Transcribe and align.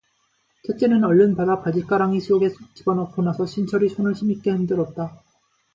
첫째는 0.65 1.03
얼른 1.03 1.35
받아 1.35 1.61
바짓가랑이 1.61 2.21
속에 2.21 2.49
쑥 2.49 2.73
집어넣고 2.75 3.21
나서 3.21 3.45
신철의 3.45 3.89
손을 3.89 4.13
힘있게 4.15 4.49
흔들었다. 4.49 5.21